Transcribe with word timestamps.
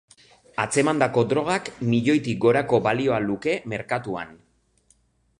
Atzemandako 0.61 1.23
drogak 1.33 1.67
milioitik 1.91 2.39
gorako 2.45 2.79
balioa 2.87 3.19
luke 3.27 3.53
merkatuan. 3.75 4.33